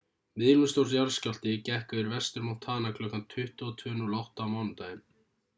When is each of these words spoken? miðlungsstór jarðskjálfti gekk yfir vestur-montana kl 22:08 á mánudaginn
miðlungsstór 0.43 0.87
jarðskjálfti 0.93 1.53
gekk 1.67 1.93
yfir 1.97 2.09
vestur-montana 2.15 2.95
kl 2.97 3.11
22:08 3.13 4.45
á 4.45 4.45
mánudaginn 4.57 5.07